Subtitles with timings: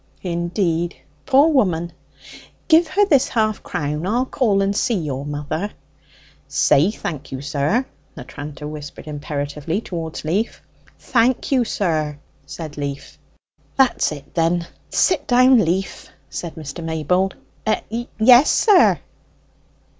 [0.23, 0.95] "Indeed!
[1.27, 1.93] poor woman.
[2.67, 4.07] Give her this half crown.
[4.07, 5.69] I'll call and see your mother."
[6.47, 7.85] "Say, 'Thank you, sir,'"
[8.15, 10.63] the tranter whispered imperatively towards Leaf.
[10.97, 12.17] "Thank you, sir!"
[12.47, 13.19] said Leaf.
[13.77, 16.83] "That's it, then; sit down, Leaf," said Mr.
[16.83, 17.35] Maybold.
[17.91, 18.99] "Y yes, sir!"